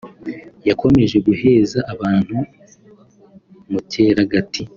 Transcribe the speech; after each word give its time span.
yakomeje 0.67 1.17
guheza 1.27 1.79
abantu 1.93 2.37
mu 3.69 3.79
cyeragati 3.91 4.61